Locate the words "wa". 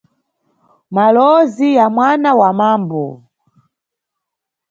2.39-2.49